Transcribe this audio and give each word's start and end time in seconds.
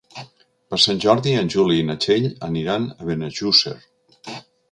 Per 0.69 0.77
Sant 0.83 1.01
Jordi 1.03 1.33
en 1.41 1.51
Juli 1.57 1.75
i 1.81 1.83
na 1.91 1.97
Txell 2.05 2.27
aniran 2.49 2.89
a 2.97 3.09
Benejússer. 3.11 3.77